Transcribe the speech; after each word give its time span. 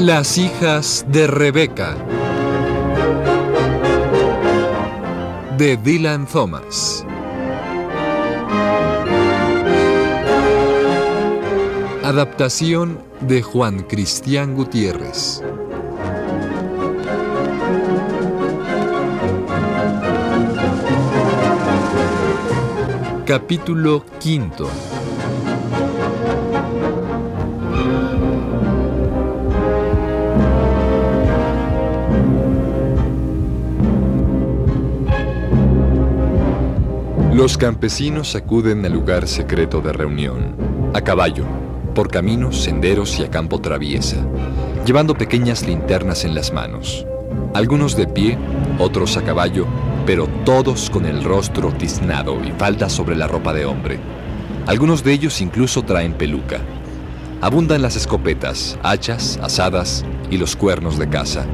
Las 0.00 0.38
hijas 0.38 1.04
de 1.08 1.26
Rebeca. 1.26 1.94
De 5.58 5.76
Dylan 5.76 6.26
Thomas. 6.26 7.04
Adaptación 12.02 12.98
de 13.20 13.42
Juan 13.42 13.82
Cristián 13.82 14.54
Gutiérrez. 14.54 15.42
Capítulo 23.26 24.06
quinto 24.18 24.70
Los 37.40 37.56
campesinos 37.56 38.36
acuden 38.36 38.84
al 38.84 38.92
lugar 38.92 39.26
secreto 39.26 39.80
de 39.80 39.94
reunión, 39.94 40.54
a 40.92 41.00
caballo, 41.00 41.46
por 41.94 42.10
caminos, 42.10 42.60
senderos 42.60 43.18
y 43.18 43.22
a 43.22 43.30
campo 43.30 43.62
traviesa, 43.62 44.18
llevando 44.84 45.14
pequeñas 45.14 45.66
linternas 45.66 46.26
en 46.26 46.34
las 46.34 46.52
manos. 46.52 47.06
Algunos 47.54 47.96
de 47.96 48.06
pie, 48.06 48.36
otros 48.78 49.16
a 49.16 49.22
caballo, 49.22 49.66
pero 50.04 50.26
todos 50.44 50.90
con 50.90 51.06
el 51.06 51.24
rostro 51.24 51.72
tiznado 51.72 52.44
y 52.44 52.52
falda 52.52 52.90
sobre 52.90 53.16
la 53.16 53.26
ropa 53.26 53.54
de 53.54 53.64
hombre. 53.64 53.98
Algunos 54.66 55.02
de 55.02 55.14
ellos 55.14 55.40
incluso 55.40 55.82
traen 55.82 56.12
peluca. 56.12 56.60
Abundan 57.40 57.80
las 57.80 57.96
escopetas, 57.96 58.78
hachas, 58.82 59.38
asadas 59.42 60.04
y 60.30 60.36
los 60.36 60.56
cuernos 60.56 60.98
de 60.98 61.08
caza. 61.08 61.46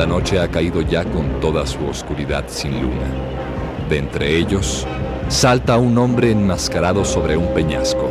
La 0.00 0.06
noche 0.06 0.40
ha 0.40 0.48
caído 0.48 0.80
ya 0.80 1.04
con 1.04 1.40
toda 1.40 1.66
su 1.66 1.86
oscuridad 1.86 2.44
sin 2.46 2.80
luna. 2.80 3.04
De 3.90 3.98
entre 3.98 4.34
ellos, 4.38 4.86
salta 5.28 5.76
un 5.76 5.98
hombre 5.98 6.30
enmascarado 6.30 7.04
sobre 7.04 7.36
un 7.36 7.52
peñasco. 7.52 8.08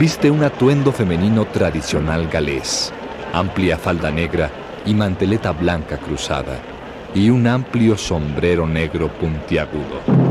Viste 0.00 0.28
un 0.28 0.42
atuendo 0.42 0.90
femenino 0.90 1.44
tradicional 1.44 2.26
galés, 2.26 2.92
amplia 3.32 3.78
falda 3.78 4.10
negra 4.10 4.50
y 4.84 4.92
manteleta 4.92 5.52
blanca 5.52 5.98
cruzada, 5.98 6.58
y 7.14 7.30
un 7.30 7.46
amplio 7.46 7.96
sombrero 7.96 8.66
negro 8.66 9.06
puntiagudo. 9.06 10.27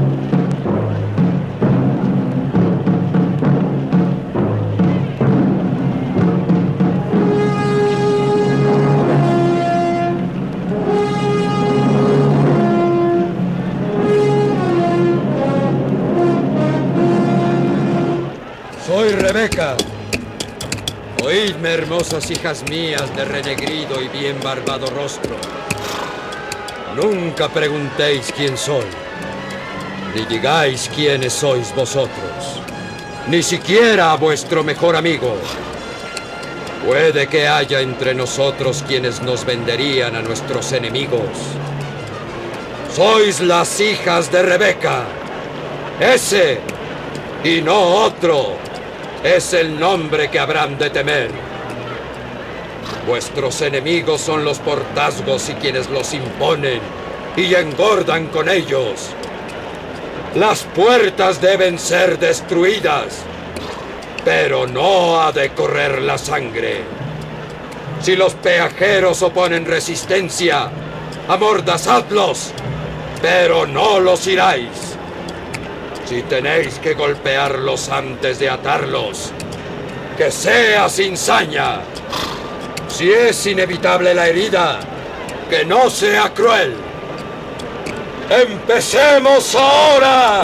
Hermosas 22.07 22.31
hijas 22.31 22.63
mías 22.69 23.15
de 23.15 23.25
renegrido 23.25 24.01
y 24.01 24.07
bien 24.07 24.39
barbado 24.41 24.87
rostro. 24.87 25.35
Nunca 26.95 27.49
preguntéis 27.49 28.31
quién 28.35 28.57
soy, 28.57 28.85
ni 30.15 30.23
digáis 30.25 30.89
quiénes 30.95 31.33
sois 31.33 31.75
vosotros, 31.75 32.61
ni 33.27 33.43
siquiera 33.43 34.13
a 34.13 34.15
vuestro 34.15 34.63
mejor 34.63 34.95
amigo. 34.95 35.35
Puede 36.85 37.27
que 37.27 37.47
haya 37.47 37.81
entre 37.81 38.13
nosotros 38.13 38.85
quienes 38.87 39.21
nos 39.21 39.45
venderían 39.45 40.15
a 40.15 40.21
nuestros 40.21 40.71
enemigos. 40.71 41.29
Sois 42.95 43.41
las 43.41 43.79
hijas 43.81 44.31
de 44.31 44.43
Rebeca. 44.43 45.03
Ese 45.99 46.59
y 47.43 47.61
no 47.61 47.77
otro 48.05 48.55
es 49.23 49.51
el 49.53 49.77
nombre 49.77 50.29
que 50.29 50.39
habrán 50.39 50.77
de 50.77 50.89
temer. 50.89 51.46
Vuestros 53.05 53.61
enemigos 53.61 54.21
son 54.21 54.43
los 54.43 54.59
portazgos 54.59 55.49
y 55.49 55.53
quienes 55.53 55.89
los 55.89 56.13
imponen 56.13 56.81
y 57.35 57.53
engordan 57.53 58.27
con 58.27 58.49
ellos. 58.49 59.11
Las 60.35 60.63
puertas 60.63 61.39
deben 61.39 61.79
ser 61.79 62.19
destruidas, 62.19 63.23
pero 64.25 64.67
no 64.67 65.21
ha 65.21 65.31
de 65.31 65.49
correr 65.51 66.01
la 66.01 66.17
sangre. 66.17 66.81
Si 68.01 68.15
los 68.15 68.33
peajeros 68.35 69.21
oponen 69.21 69.65
resistencia, 69.65 70.69
amordazadlos, 71.27 72.51
pero 73.21 73.65
no 73.65 73.99
los 73.99 74.27
iráis. 74.27 74.95
Si 76.05 76.21
tenéis 76.23 76.79
que 76.79 76.93
golpearlos 76.93 77.89
antes 77.89 78.39
de 78.39 78.49
atarlos, 78.49 79.31
que 80.17 80.31
sea 80.31 80.89
sin 80.89 81.17
saña. 81.17 81.81
Si 82.97 83.11
es 83.11 83.45
inevitable 83.45 84.11
la 84.11 84.25
herida, 84.27 84.79
que 85.51 85.63
no 85.63 85.87
sea 85.87 86.33
cruel. 86.33 86.75
¡Empecemos 88.27 89.53
ahora! 89.53 90.41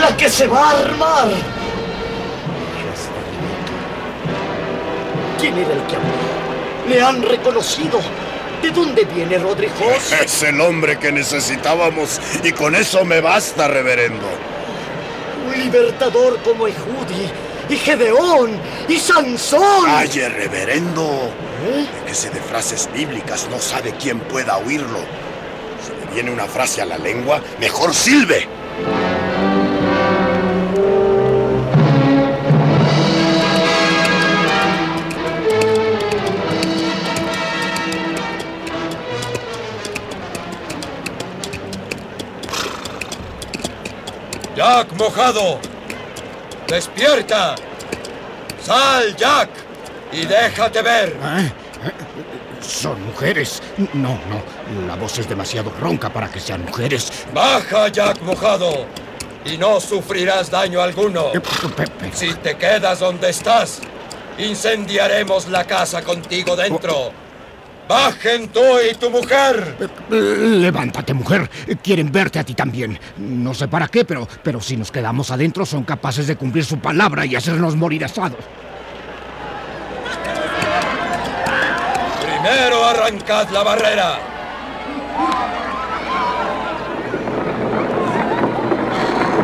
¡La 0.00 0.16
que 0.16 0.30
se 0.30 0.46
va 0.46 0.70
a 0.70 0.78
armar! 0.78 1.28
¿Quién 5.38 5.58
era 5.58 5.74
el 5.74 5.82
que 5.82 5.96
habló? 5.96 6.88
¿Le 6.88 7.02
han 7.02 7.20
reconocido? 7.20 8.00
¿De 8.62 8.70
dónde 8.70 9.04
viene 9.04 9.38
Rodrijos? 9.38 10.12
Es 10.24 10.42
el 10.42 10.60
hombre 10.60 10.98
que 10.98 11.12
necesitábamos 11.12 12.20
y 12.42 12.52
con 12.52 12.74
eso 12.74 13.04
me 13.04 13.20
basta, 13.20 13.68
reverendo. 13.68 14.26
Un 15.46 15.58
libertador 15.58 16.40
como 16.42 16.66
Ehudi 16.66 17.30
y 17.68 17.76
Gedeón 17.76 18.58
y 18.88 18.98
Sansón. 18.98 19.84
Calle, 19.84 20.28
reverendo. 20.28 21.30
¿Eh? 21.66 21.86
Que 22.06 22.14
se 22.14 22.30
de 22.30 22.40
frases 22.40 22.88
bíblicas 22.92 23.48
no 23.50 23.58
sabe 23.58 23.94
quién 24.00 24.20
pueda 24.20 24.58
oírlo. 24.58 25.00
Si 25.84 26.06
le 26.06 26.14
viene 26.14 26.30
una 26.30 26.46
frase 26.46 26.82
a 26.82 26.86
la 26.86 26.98
lengua, 26.98 27.40
mejor 27.60 27.94
silbe. 27.94 28.46
Jack 44.68 44.92
mojado, 44.98 45.58
despierta. 46.68 47.54
Sal, 48.62 49.16
Jack, 49.16 49.48
y 50.12 50.26
déjate 50.26 50.82
ver. 50.82 51.16
¿Eh? 51.24 51.50
Son 52.60 53.02
mujeres. 53.06 53.62
No, 53.94 54.10
no. 54.28 54.86
La 54.86 54.94
voz 54.96 55.18
es 55.18 55.26
demasiado 55.26 55.72
ronca 55.80 56.10
para 56.10 56.30
que 56.30 56.38
sean 56.38 56.66
mujeres. 56.66 57.10
Baja, 57.32 57.88
Jack 57.88 58.20
mojado, 58.20 58.84
y 59.46 59.56
no 59.56 59.80
sufrirás 59.80 60.50
daño 60.50 60.82
alguno. 60.82 61.28
Eh, 61.32 61.40
Si 62.12 62.34
te 62.34 62.58
quedas 62.58 62.98
donde 62.98 63.30
estás, 63.30 63.80
incendiaremos 64.36 65.48
la 65.48 65.64
casa 65.64 66.02
contigo 66.02 66.54
dentro. 66.56 67.10
¡Bajen 67.88 68.48
tú 68.48 68.60
y 68.90 68.94
tu 68.96 69.08
mujer! 69.08 69.76
Levántate, 70.10 71.14
mujer. 71.14 71.48
Quieren 71.82 72.12
verte 72.12 72.38
a 72.38 72.44
ti 72.44 72.52
también. 72.52 72.98
No 73.16 73.54
sé 73.54 73.66
para 73.66 73.88
qué, 73.88 74.04
pero, 74.04 74.28
pero 74.42 74.60
si 74.60 74.76
nos 74.76 74.92
quedamos 74.92 75.30
adentro 75.30 75.64
son 75.64 75.84
capaces 75.84 76.26
de 76.26 76.36
cumplir 76.36 76.66
su 76.66 76.78
palabra 76.78 77.24
y 77.24 77.34
hacernos 77.34 77.76
morir 77.76 78.04
asados. 78.04 78.38
Primero 82.20 82.84
arrancad 82.84 83.48
la 83.50 83.62
barrera. 83.62 84.18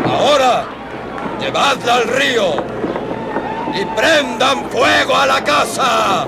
Ahora, 0.07 0.67
llevadla 1.41 1.95
al 1.95 2.09
río 2.09 2.65
y 3.75 3.85
prendan 3.97 4.69
fuego 4.71 5.17
a 5.17 5.27
la 5.27 5.43
casa. 5.43 6.27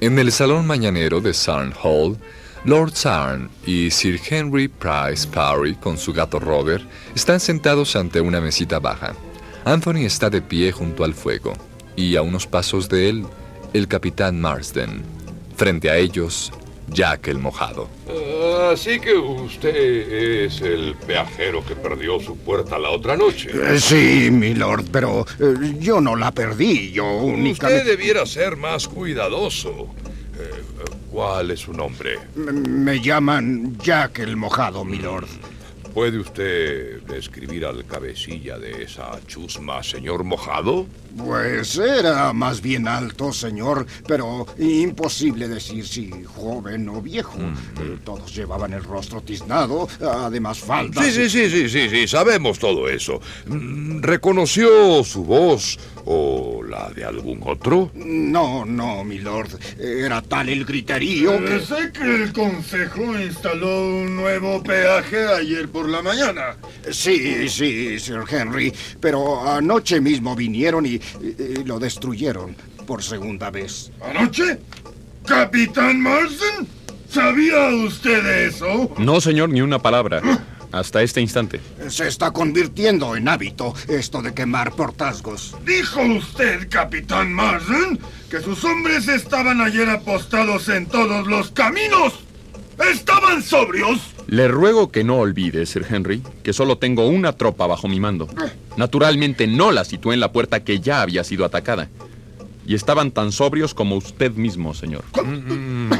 En 0.00 0.18
el 0.18 0.32
salón 0.32 0.66
mañanero 0.66 1.20
de 1.20 1.34
Sarn 1.34 1.72
Hall, 1.82 2.16
Lord 2.64 2.92
Sarn 2.94 3.50
y 3.66 3.90
Sir 3.90 4.20
Henry 4.28 4.68
Price 4.68 5.26
Parry 5.26 5.74
con 5.74 5.96
su 5.96 6.12
gato 6.12 6.38
Robert 6.38 6.84
están 7.14 7.40
sentados 7.40 7.96
ante 7.96 8.20
una 8.20 8.40
mesita 8.40 8.78
baja. 8.78 9.14
Anthony 9.64 10.04
está 10.04 10.30
de 10.30 10.42
pie 10.42 10.72
junto 10.72 11.04
al 11.04 11.14
fuego 11.14 11.52
y 11.96 12.16
a 12.16 12.22
unos 12.22 12.46
pasos 12.46 12.88
de 12.88 13.08
él, 13.08 13.26
el 13.72 13.88
capitán 13.88 14.40
Marsden. 14.40 15.02
Frente 15.56 15.90
a 15.90 15.96
ellos, 15.96 16.52
Jack 16.88 17.28
el 17.28 17.38
mojado. 17.38 17.88
Así 18.58 18.98
que 18.98 19.14
usted 19.14 19.74
es 20.44 20.60
el 20.60 20.94
peajero 21.06 21.64
que 21.64 21.76
perdió 21.76 22.18
su 22.20 22.36
puerta 22.36 22.78
la 22.78 22.90
otra 22.90 23.16
noche. 23.16 23.50
Eh, 23.52 23.78
sí, 23.78 24.30
milord, 24.30 24.86
pero 24.90 25.24
eh, 25.38 25.76
yo 25.78 26.00
no 26.00 26.16
la 26.16 26.32
perdí, 26.32 26.90
yo 26.90 27.04
únicamente... 27.18 27.82
Usted 27.82 27.90
debiera 27.96 28.26
ser 28.26 28.56
más 28.56 28.88
cuidadoso. 28.88 29.88
Eh, 30.38 30.84
¿Cuál 31.10 31.52
es 31.52 31.60
su 31.60 31.72
nombre? 31.72 32.18
Me, 32.34 32.52
me 32.52 33.00
llaman 33.00 33.78
Jack 33.78 34.18
el 34.18 34.36
mojado, 34.36 34.84
milord. 34.84 35.28
¿Puede 35.98 36.18
usted 36.20 37.02
describir 37.08 37.66
al 37.66 37.84
cabecilla 37.84 38.56
de 38.56 38.84
esa 38.84 39.18
chusma, 39.26 39.82
señor 39.82 40.22
mojado? 40.22 40.86
Pues 41.16 41.76
era 41.76 42.32
más 42.32 42.62
bien 42.62 42.86
alto, 42.86 43.32
señor, 43.32 43.84
pero 44.06 44.46
imposible 44.58 45.48
decir 45.48 45.84
si 45.84 46.12
joven 46.22 46.88
o 46.88 47.02
viejo. 47.02 47.40
Eh, 47.40 47.98
todos 48.04 48.32
llevaban 48.32 48.74
el 48.74 48.84
rostro 48.84 49.22
tiznado, 49.22 49.88
además 50.00 50.60
faldas. 50.60 51.04
Sí, 51.04 51.10
sí, 51.10 51.28
sí, 51.28 51.50
sí, 51.50 51.68
sí, 51.68 51.90
sí, 51.90 52.06
sabemos 52.06 52.60
todo 52.60 52.88
eso. 52.88 53.20
Mm, 53.46 54.00
¿Reconoció 54.00 55.02
su 55.02 55.24
voz 55.24 55.80
o 56.10 56.62
la 56.62 56.88
de 56.88 57.04
algún 57.04 57.40
otro? 57.44 57.90
No, 57.94 58.64
no, 58.64 59.04
milord. 59.04 59.50
Era 59.78 60.22
tal 60.22 60.48
el 60.48 60.64
griterío 60.64 61.44
que... 61.44 61.60
Sé 61.60 61.92
que 61.92 62.02
el 62.02 62.32
consejo 62.32 63.18
instaló 63.18 63.88
un 63.88 64.16
nuevo 64.16 64.62
peaje 64.62 65.26
ayer 65.26 65.68
por 65.68 65.86
la 65.86 66.00
mañana. 66.00 66.56
Sí, 66.90 67.48
sí, 67.50 67.98
Sir 67.98 68.22
Henry, 68.26 68.72
pero 69.00 69.46
anoche 69.46 70.00
mismo 70.00 70.34
vinieron 70.34 70.86
y, 70.86 70.94
y 70.94 71.64
lo 71.64 71.78
destruyeron 71.78 72.56
por 72.86 73.02
segunda 73.02 73.50
vez. 73.50 73.92
¿Anoche? 74.00 74.58
¿Capitán 75.26 76.00
Marsden? 76.00 76.66
¿Sabía 77.10 77.68
usted 77.84 78.46
eso? 78.46 78.94
No, 78.98 79.20
señor, 79.20 79.50
ni 79.50 79.60
una 79.60 79.78
palabra. 79.78 80.22
Hasta 80.72 81.02
este 81.02 81.20
instante. 81.20 81.60
Se 81.88 82.08
está 82.08 82.30
convirtiendo 82.30 83.16
en 83.16 83.28
hábito 83.28 83.74
esto 83.88 84.22
de 84.22 84.34
quemar 84.34 84.72
portazgos. 84.72 85.56
¿Dijo 85.64 86.02
usted, 86.02 86.68
Capitán 86.68 87.32
Marsden, 87.32 87.98
que 88.30 88.40
sus 88.40 88.64
hombres 88.64 89.08
estaban 89.08 89.60
ayer 89.60 89.88
apostados 89.88 90.68
en 90.68 90.86
todos 90.86 91.26
los 91.26 91.50
caminos? 91.50 92.14
¿Estaban 92.92 93.42
sobrios? 93.42 93.98
Le 94.26 94.46
ruego 94.46 94.92
que 94.92 95.04
no 95.04 95.16
olvide, 95.16 95.64
Sir 95.66 95.86
Henry, 95.88 96.22
que 96.42 96.52
solo 96.52 96.78
tengo 96.78 97.08
una 97.08 97.32
tropa 97.32 97.66
bajo 97.66 97.88
mi 97.88 97.98
mando. 97.98 98.28
Naturalmente 98.76 99.46
no 99.46 99.72
la 99.72 99.84
situé 99.84 100.14
en 100.14 100.20
la 100.20 100.32
puerta 100.32 100.62
que 100.62 100.80
ya 100.80 101.00
había 101.00 101.24
sido 101.24 101.44
atacada. 101.44 101.88
Y 102.68 102.74
estaban 102.74 103.12
tan 103.12 103.32
sobrios 103.32 103.72
como 103.72 103.96
usted 103.96 104.32
mismo, 104.32 104.74
señor. 104.74 105.02
Mm, 105.24 105.90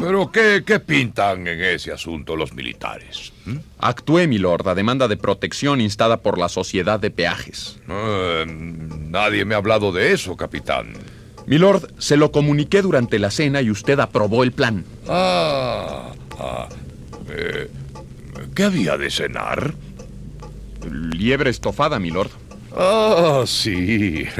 ¿Pero 0.00 0.32
qué, 0.32 0.64
qué 0.66 0.80
pintan 0.80 1.46
en 1.46 1.62
ese 1.62 1.92
asunto 1.92 2.34
los 2.34 2.52
militares? 2.52 3.32
¿Mm? 3.44 3.58
Actué, 3.78 4.26
milord, 4.26 4.66
a 4.66 4.74
demanda 4.74 5.06
de 5.06 5.16
protección 5.16 5.80
instada 5.80 6.16
por 6.16 6.36
la 6.36 6.48
Sociedad 6.48 6.98
de 6.98 7.12
Peajes. 7.12 7.78
Eh, 7.88 8.44
nadie 9.08 9.44
me 9.44 9.54
ha 9.54 9.58
hablado 9.58 9.92
de 9.92 10.12
eso, 10.12 10.36
capitán. 10.36 10.94
Milord, 11.46 11.92
se 11.98 12.16
lo 12.16 12.32
comuniqué 12.32 12.82
durante 12.82 13.20
la 13.20 13.30
cena 13.30 13.62
y 13.62 13.70
usted 13.70 14.00
aprobó 14.00 14.42
el 14.42 14.50
plan. 14.50 14.84
Ah, 15.08 16.10
ah, 16.40 16.68
eh, 17.28 17.70
¿Qué 18.56 18.64
había 18.64 18.96
de 18.96 19.12
cenar? 19.12 19.74
Liebre 20.90 21.50
estofada, 21.50 22.00
milord. 22.00 22.30
Ah, 22.76 23.44
sí. 23.46 24.26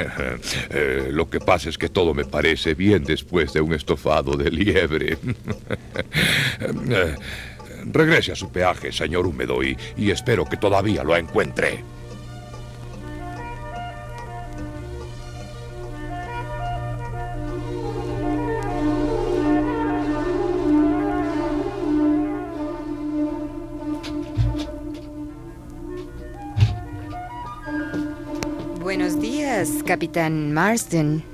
Eh, 0.72 1.08
lo 1.10 1.28
que 1.28 1.40
pasa 1.40 1.68
es 1.68 1.76
que 1.76 1.88
todo 1.88 2.14
me 2.14 2.24
parece 2.24 2.74
bien 2.74 3.04
después 3.04 3.52
de 3.52 3.60
un 3.60 3.72
estofado 3.74 4.36
de 4.36 4.50
liebre. 4.50 5.18
Eh, 6.90 7.16
regrese 7.86 8.32
a 8.32 8.36
su 8.36 8.50
peaje, 8.50 8.92
señor 8.92 9.26
húmedo, 9.26 9.62
y, 9.62 9.76
y 9.96 10.10
espero 10.10 10.44
que 10.44 10.56
todavía 10.56 11.02
lo 11.02 11.16
encuentre. 11.16 11.82
Capitán 29.90 30.52
Marsden. 30.52 31.24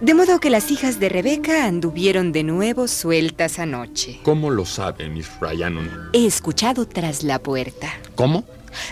De 0.00 0.14
modo 0.14 0.38
que 0.38 0.50
las 0.50 0.70
hijas 0.70 1.00
de 1.00 1.08
Rebeca 1.08 1.64
anduvieron 1.64 2.30
de 2.30 2.44
nuevo 2.44 2.86
sueltas 2.86 3.58
anoche. 3.58 4.20
¿Cómo 4.22 4.50
lo 4.50 4.64
sabe, 4.64 5.08
Miss 5.08 5.28
Ryanon? 5.40 5.90
He 6.12 6.26
escuchado 6.26 6.86
tras 6.86 7.24
la 7.24 7.40
puerta. 7.40 7.88
¿Cómo? 8.14 8.44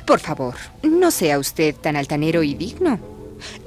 Por 0.05 0.19
favor, 0.19 0.57
no 0.83 1.13
sea 1.13 1.39
usted 1.39 1.77
tan 1.77 1.95
altanero 1.95 2.43
y 2.43 2.55
digno. 2.55 2.99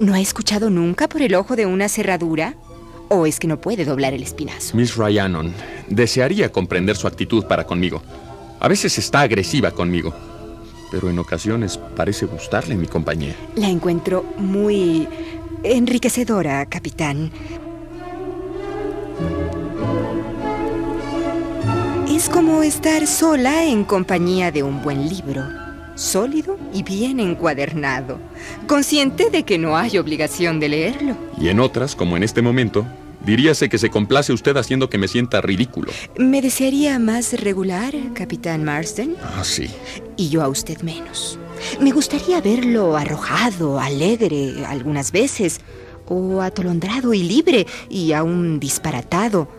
¿No 0.02 0.14
ha 0.14 0.20
escuchado 0.20 0.70
nunca 0.70 1.08
por 1.08 1.22
el 1.22 1.36
ojo 1.36 1.56
de 1.56 1.66
una 1.66 1.88
cerradura? 1.88 2.56
¿O 3.08 3.26
es 3.26 3.40
que 3.40 3.48
no 3.48 3.62
puede 3.62 3.86
doblar 3.86 4.14
el 4.14 4.24
espinazo? 4.24 4.76
Miss 4.76 4.98
Ryanon, 4.98 5.54
desearía 5.88 6.52
comprender 6.52 6.98
su 6.98 7.08
actitud 7.08 7.46
para 7.46 7.66
conmigo. 7.66 8.04
A 8.60 8.68
veces 8.68 8.98
está 8.98 9.22
agresiva 9.22 9.72
conmigo, 9.72 10.14
pero 10.92 11.10
en 11.10 11.20
ocasiones 11.20 11.78
parece 11.96 12.26
gustarle 12.26 12.76
mi 12.76 12.88
compañía. 12.88 13.36
La 13.56 13.70
encuentro 13.70 14.24
muy 14.38 15.08
enriquecedora, 15.64 16.66
capitán. 16.66 17.32
Es 22.10 22.30
como 22.30 22.64
estar 22.64 23.06
sola 23.06 23.66
en 23.66 23.84
compañía 23.84 24.52
de 24.52 24.64
un 24.64 24.82
buen 24.82 25.08
libro, 25.08 25.44
sólido 25.96 26.58
y 26.74 26.82
bien 26.82 27.20
encuadernado, 27.20 28.18
consciente 28.66 29.30
de 29.30 29.44
que 29.44 29.58
no 29.58 29.78
hay 29.78 29.98
obligación 29.98 30.60
de 30.60 30.70
leerlo. 30.70 31.16
Y 31.38 31.50
en 31.50 31.60
otras, 31.60 31.96
como 31.96 32.18
en 32.18 32.24
este 32.24 32.42
momento, 32.42 32.88
diríase 33.26 33.70
que 33.70 33.78
se 33.78 33.90
complace 33.90 34.34
usted 34.34 34.56
haciendo 34.58 34.90
que 34.90 34.98
me 34.98 35.08
sienta 35.08 35.42
ridículo. 35.42 35.92
¿Me 36.18 36.42
desearía 36.42 37.00
más 37.00 37.34
regular, 37.34 37.94
capitán 38.14 38.64
Marsden? 38.64 39.16
Ah, 39.22 39.44
sí. 39.44 39.70
Y 40.16 40.30
yo 40.30 40.42
a 40.42 40.48
usted 40.48 40.82
menos. 40.82 41.40
Me 41.82 41.92
gustaría 41.92 42.42
verlo 42.42 42.98
arrojado, 42.98 43.80
alegre 43.80 44.66
algunas 44.66 45.12
veces, 45.12 45.60
o 46.08 46.42
atolondrado 46.42 47.14
y 47.14 47.24
libre, 47.24 47.66
y 47.90 48.14
aún 48.14 48.60
disparatado, 48.60 49.50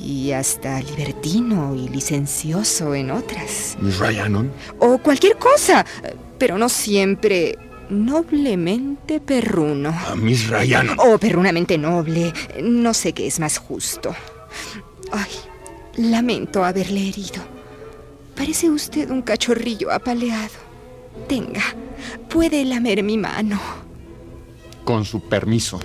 y 0.00 0.32
hasta 0.32 0.80
libertino 0.80 1.74
y 1.74 1.88
licencioso 1.88 2.94
en 2.94 3.10
otras. 3.10 3.76
Ryanon. 3.98 4.50
O 4.78 4.98
cualquier 4.98 5.36
cosa, 5.36 5.84
pero 6.38 6.56
no 6.58 6.68
siempre 6.68 7.58
Noblemente 7.90 9.20
perruno. 9.20 9.90
A 9.90 10.14
Miss 10.14 10.48
Ryan. 10.48 10.90
Oh, 10.98 11.18
perrunamente 11.18 11.76
noble. 11.76 12.32
No 12.62 12.94
sé 12.94 13.12
qué 13.12 13.26
es 13.26 13.40
más 13.40 13.58
justo. 13.58 14.14
Ay, 15.10 15.30
lamento 15.96 16.64
haberle 16.64 17.08
herido. 17.08 17.42
Parece 18.36 18.70
usted 18.70 19.10
un 19.10 19.22
cachorrillo 19.22 19.90
apaleado. 19.90 20.54
Tenga, 21.28 21.64
puede 22.28 22.64
lamer 22.64 23.02
mi 23.02 23.18
mano. 23.18 23.60
Con 24.84 25.04
su 25.04 25.28
permiso. 25.28 25.80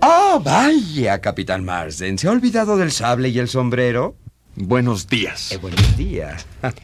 Oh, 0.00 0.40
vaya, 0.44 1.20
Capitán 1.20 1.64
Marsden. 1.64 2.18
¿Se 2.18 2.28
ha 2.28 2.32
olvidado 2.32 2.76
del 2.76 2.90
sable 2.90 3.28
y 3.28 3.38
el 3.38 3.48
sombrero? 3.48 4.16
Buenos 4.56 5.08
días. 5.08 5.52
Eh, 5.52 5.56
buenos 5.56 5.96
días. 5.96 6.46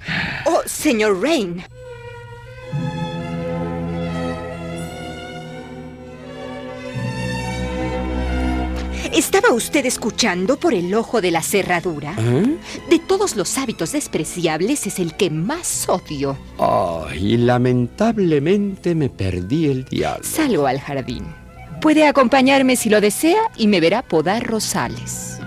Oh, 0.46 0.62
señor 0.66 1.22
Rain. 1.22 1.62
¿Estaba 9.12 9.52
usted 9.52 9.86
escuchando 9.86 10.58
por 10.58 10.72
el 10.72 10.94
ojo 10.94 11.20
de 11.20 11.30
la 11.30 11.42
cerradura? 11.42 12.14
¿Eh? 12.18 12.56
De 12.88 12.98
todos 12.98 13.36
los 13.36 13.58
hábitos 13.58 13.92
despreciables 13.92 14.86
es 14.86 14.98
el 14.98 15.14
que 15.16 15.30
más 15.30 15.88
odio. 15.88 16.38
Oh, 16.58 17.06
y 17.14 17.36
lamentablemente 17.36 18.94
me 18.94 19.08
perdí 19.08 19.66
el 19.66 19.84
diablo. 19.84 20.24
Salgo 20.24 20.66
al 20.66 20.80
jardín. 20.80 21.24
Puede 21.80 22.06
acompañarme 22.06 22.76
si 22.76 22.88
lo 22.88 23.00
desea 23.00 23.40
y 23.56 23.66
me 23.66 23.80
verá 23.80 24.02
podar 24.02 24.46
rosales. 24.46 25.40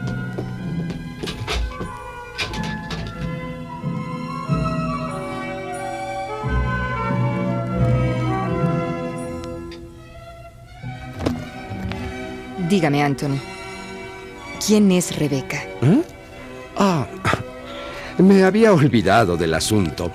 Dígame, 12.73 13.03
Anthony. 13.03 13.37
¿Quién 14.65 14.91
es 14.91 15.15
Rebeca? 15.15 15.61
¿Eh? 15.83 16.01
Ah, 16.75 17.05
me 18.17 18.43
había 18.43 18.73
olvidado 18.73 19.37
del 19.37 19.53
asunto. 19.53 20.11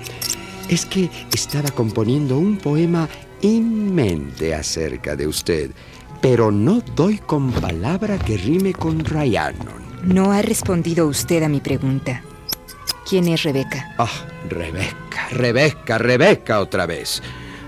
Es 0.67 0.85
que 0.85 1.09
estaba 1.33 1.71
componiendo 1.71 2.37
un 2.37 2.57
poema 2.57 3.07
en 3.41 3.95
mente 3.95 4.53
acerca 4.53 5.15
de 5.15 5.25
usted, 5.25 5.71
pero 6.21 6.51
no 6.51 6.81
doy 6.97 7.19
con 7.19 7.49
palabra 7.49 8.19
que 8.19 8.35
rime 8.35 8.73
con 8.73 9.05
Ryanon. 9.05 10.03
No 10.03 10.33
ha 10.33 10.41
respondido 10.41 11.07
usted 11.07 11.43
a 11.43 11.47
mi 11.47 11.61
pregunta. 11.61 12.23
¿Quién 13.09 13.29
es 13.29 13.43
Rebeca? 13.43 13.95
Ah, 13.97 14.11
Rebeca, 14.49 15.29
Rebeca, 15.31 15.97
Rebeca 15.97 16.59
otra 16.59 16.85
vez. 16.85 17.23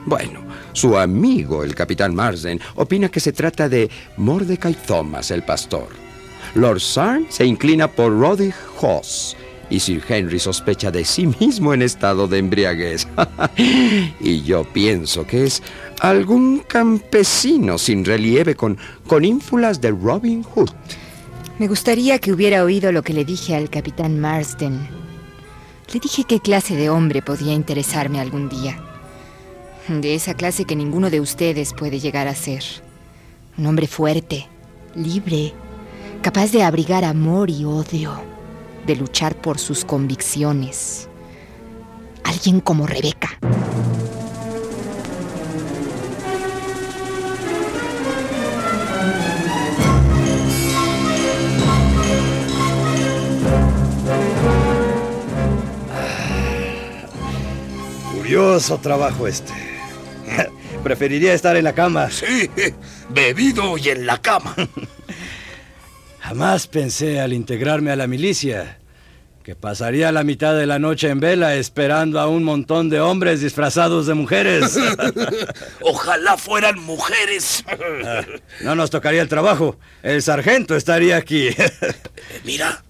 Bueno, 0.05 0.41
su 0.73 0.97
amigo, 0.97 1.63
el 1.63 1.75
capitán 1.75 2.15
Marsden, 2.15 2.59
opina 2.75 3.09
que 3.09 3.19
se 3.19 3.33
trata 3.33 3.69
de 3.69 3.89
Mordecai 4.17 4.73
Thomas, 4.73 5.31
el 5.31 5.43
pastor. 5.43 5.89
Lord 6.55 6.81
Sarn 6.81 7.27
se 7.29 7.45
inclina 7.45 7.87
por 7.87 8.17
Roddy 8.17 8.51
Hoss. 8.79 9.35
Y 9.69 9.79
Sir 9.79 10.03
Henry 10.07 10.37
sospecha 10.37 10.91
de 10.91 11.05
sí 11.05 11.27
mismo 11.39 11.73
en 11.73 11.81
estado 11.81 12.27
de 12.27 12.39
embriaguez. 12.39 13.07
y 14.19 14.41
yo 14.41 14.65
pienso 14.65 15.25
que 15.25 15.45
es 15.45 15.63
algún 16.01 16.59
campesino 16.59 17.77
sin 17.77 18.03
relieve 18.03 18.55
con, 18.55 18.77
con 19.07 19.23
ínfulas 19.23 19.79
de 19.79 19.91
Robin 19.91 20.43
Hood. 20.43 20.71
Me 21.57 21.69
gustaría 21.69 22.19
que 22.19 22.33
hubiera 22.33 22.65
oído 22.65 22.91
lo 22.91 23.01
que 23.01 23.13
le 23.13 23.23
dije 23.23 23.55
al 23.55 23.69
capitán 23.69 24.19
Marsden. 24.19 24.89
Le 25.93 25.99
dije 26.01 26.25
qué 26.25 26.41
clase 26.41 26.75
de 26.75 26.89
hombre 26.89 27.21
podía 27.21 27.53
interesarme 27.53 28.19
algún 28.19 28.49
día. 28.49 28.90
De 29.87 30.13
esa 30.15 30.35
clase 30.35 30.65
que 30.65 30.75
ninguno 30.75 31.09
de 31.09 31.19
ustedes 31.19 31.73
puede 31.73 31.99
llegar 31.99 32.27
a 32.27 32.35
ser. 32.35 32.63
Un 33.57 33.65
hombre 33.65 33.87
fuerte, 33.87 34.47
libre, 34.95 35.53
capaz 36.21 36.51
de 36.51 36.63
abrigar 36.63 37.03
amor 37.03 37.49
y 37.49 37.65
odio, 37.65 38.13
de 38.85 38.95
luchar 38.95 39.35
por 39.35 39.57
sus 39.57 39.83
convicciones. 39.83 41.09
Alguien 42.23 42.61
como 42.61 42.85
Rebeca. 42.85 43.39
Curioso 58.15 58.77
trabajo 58.77 59.27
este. 59.27 59.70
Preferiría 60.83 61.33
estar 61.33 61.55
en 61.55 61.63
la 61.63 61.73
cama. 61.73 62.09
Sí, 62.09 62.49
bebido 63.09 63.77
y 63.77 63.89
en 63.89 64.05
la 64.05 64.21
cama. 64.21 64.55
Jamás 66.19 66.67
pensé 66.67 67.19
al 67.19 67.33
integrarme 67.33 67.91
a 67.91 67.95
la 67.95 68.07
milicia 68.07 68.77
que 69.43 69.55
pasaría 69.55 70.11
la 70.11 70.23
mitad 70.23 70.55
de 70.55 70.67
la 70.67 70.77
noche 70.77 71.09
en 71.09 71.19
vela 71.19 71.55
esperando 71.55 72.19
a 72.19 72.27
un 72.27 72.43
montón 72.43 72.89
de 72.89 72.99
hombres 72.99 73.41
disfrazados 73.41 74.05
de 74.05 74.13
mujeres. 74.13 74.77
Ojalá 75.81 76.37
fueran 76.37 76.79
mujeres. 76.79 77.63
Ah, 78.03 78.25
no 78.61 78.75
nos 78.75 78.89
tocaría 78.89 79.21
el 79.21 79.27
trabajo. 79.27 79.77
El 80.01 80.21
sargento 80.21 80.75
estaría 80.75 81.17
aquí. 81.17 81.49
Mira, 82.43 82.83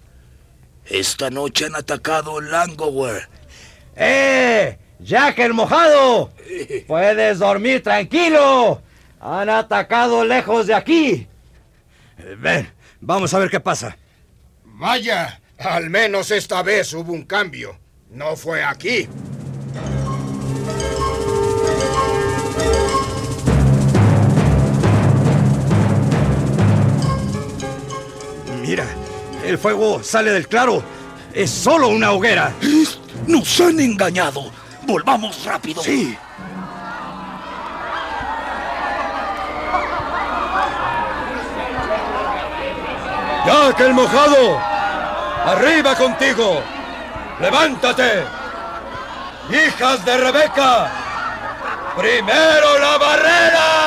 esta 0.86 1.28
noche 1.30 1.66
han 1.66 1.74
atacado 1.74 2.40
Langoware. 2.40 3.28
¡Eh! 3.96 4.78
¡Jack 5.02 5.38
el 5.40 5.52
mojado! 5.52 6.30
Puedes 6.86 7.38
dormir 7.38 7.82
tranquilo. 7.82 8.80
Han 9.20 9.48
atacado 9.48 10.24
lejos 10.24 10.66
de 10.66 10.74
aquí. 10.74 11.26
Ven, 12.38 12.72
vamos 13.00 13.34
a 13.34 13.38
ver 13.38 13.50
qué 13.50 13.60
pasa. 13.60 13.96
Vaya, 14.64 15.40
al 15.58 15.90
menos 15.90 16.30
esta 16.30 16.62
vez 16.62 16.92
hubo 16.92 17.12
un 17.12 17.24
cambio. 17.24 17.78
No 18.10 18.36
fue 18.36 18.62
aquí. 18.62 19.08
Mira, 28.60 28.86
el 29.44 29.58
fuego 29.58 30.02
sale 30.02 30.30
del 30.30 30.46
claro. 30.46 30.82
Es 31.34 31.50
solo 31.50 31.88
una 31.88 32.12
hoguera. 32.12 32.52
Nos 33.26 33.60
han 33.60 33.80
engañado. 33.80 34.52
Volvamos 34.84 35.44
rápido. 35.44 35.82
Sí. 35.82 36.18
¡Jack 43.46 43.80
el 43.80 43.94
mojado! 43.94 44.58
¡Arriba 45.46 45.96
contigo! 45.96 46.62
¡Levántate! 47.40 48.24
¡Hijas 49.50 50.04
de 50.04 50.16
Rebeca! 50.16 50.90
¡Primero 51.96 52.78
la 52.78 52.98
barrera! 52.98 53.81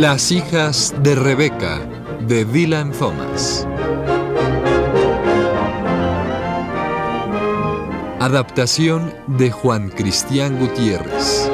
Las 0.00 0.32
hijas 0.32 0.94
de 1.02 1.14
Rebeca, 1.14 1.78
de 2.26 2.46
Dylan 2.46 2.90
Thomas. 2.92 3.68
Adaptación 8.18 9.12
de 9.26 9.50
Juan 9.50 9.90
Cristián 9.90 10.58
Gutiérrez. 10.58 11.50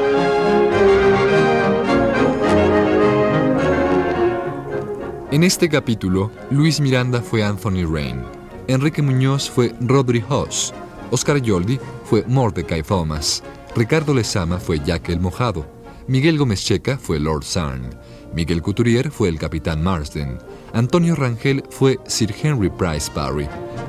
En 5.33 5.43
este 5.43 5.69
capítulo, 5.69 6.31
Luis 6.53 6.79
Miranda 6.81 7.23
fue 7.23 7.43
Anthony 7.43 7.85
Rain, 7.85 8.23
Enrique 8.69 9.03
Muñoz 9.03 9.51
fue 9.51 9.75
Rodri 9.81 10.25
Hoss, 10.29 10.73
Oscar 11.11 11.39
Yoldi 11.39 11.81
fue 12.05 12.23
Mordecai 12.29 12.85
Thomas, 12.85 13.43
Ricardo 13.75 14.15
Lezama 14.15 14.61
fue 14.61 14.79
Jack 14.79 15.09
el 15.09 15.19
Mojado, 15.19 15.76
Miguel 16.09 16.39
Gómez 16.39 16.65
Checa 16.65 16.99
fue 16.99 17.19
Lord 17.19 17.43
Sarn. 17.43 17.91
Miguel 18.33 18.63
Couturier 18.63 19.11
fue 19.11 19.29
el 19.29 19.41
capitán 19.41 19.83
Marsden. 19.83 20.39
Antonio 20.73 21.17
Rangel 21.17 21.65
fue 21.69 21.99
Sir 22.07 22.33
Henry 22.41 22.71
Price 22.71 23.11
Barry. 23.13 23.49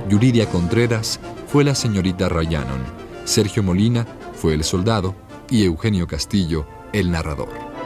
Yuridia 0.09 0.50
Contreras 0.50 1.19
fue 1.47 1.63
la 1.63 1.75
señorita 1.75 2.27
Rayanon. 2.27 2.81
Sergio 3.24 3.62
Molina 3.62 4.07
fue 4.33 4.55
el 4.55 4.63
soldado 4.63 5.13
y 5.51 5.63
Eugenio 5.63 6.07
Castillo 6.07 6.65
el 6.91 7.12
narrador. 7.12 7.76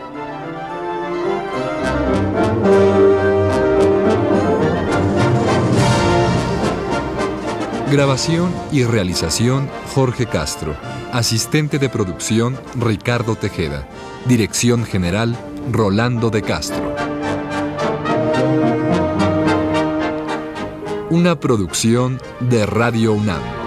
Grabación 7.91 8.53
y 8.71 8.85
realización 8.85 9.69
Jorge 9.93 10.25
Castro. 10.25 10.77
Asistente 11.11 11.77
de 11.77 11.89
producción 11.89 12.57
Ricardo 12.79 13.35
Tejeda. 13.35 13.85
Dirección 14.25 14.85
general 14.85 15.37
Rolando 15.69 16.29
de 16.29 16.41
Castro. 16.41 16.95
Una 21.09 21.37
producción 21.37 22.17
de 22.39 22.65
Radio 22.65 23.11
UNAM. 23.11 23.60